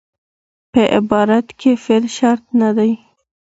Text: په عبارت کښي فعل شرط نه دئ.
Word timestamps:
په 0.71 0.81
عبارت 0.97 1.47
کښي 1.59 1.73
فعل 1.83 2.05
شرط 2.17 2.43
نه 2.59 2.69
دئ. 2.77 2.91